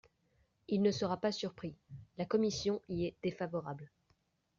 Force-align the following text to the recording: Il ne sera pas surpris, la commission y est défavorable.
Il 0.67 0.81
ne 0.81 0.89
sera 0.89 1.17
pas 1.17 1.31
surpris, 1.31 1.75
la 2.17 2.25
commission 2.25 2.81
y 2.89 3.05
est 3.05 3.15
défavorable. 3.21 3.91